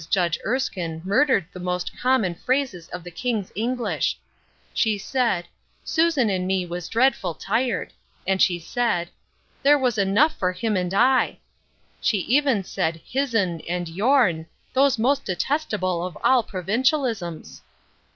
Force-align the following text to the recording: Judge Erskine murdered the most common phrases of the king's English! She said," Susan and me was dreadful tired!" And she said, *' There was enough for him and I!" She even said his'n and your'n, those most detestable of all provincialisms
Judge 0.09 0.39
Erskine 0.43 0.99
murdered 1.05 1.45
the 1.53 1.59
most 1.59 1.95
common 1.95 2.33
phrases 2.33 2.87
of 2.87 3.03
the 3.03 3.11
king's 3.11 3.51
English! 3.53 4.17
She 4.73 4.97
said," 4.97 5.45
Susan 5.83 6.27
and 6.27 6.47
me 6.47 6.65
was 6.65 6.89
dreadful 6.89 7.35
tired!" 7.35 7.93
And 8.27 8.41
she 8.41 8.57
said, 8.57 9.09
*' 9.35 9.61
There 9.61 9.77
was 9.77 9.99
enough 9.99 10.35
for 10.39 10.53
him 10.53 10.75
and 10.75 10.91
I!" 10.91 11.37
She 12.01 12.17
even 12.17 12.63
said 12.63 12.99
his'n 13.05 13.61
and 13.69 13.87
your'n, 13.87 14.47
those 14.73 14.97
most 14.97 15.23
detestable 15.23 16.03
of 16.03 16.17
all 16.23 16.41
provincialisms 16.41 17.61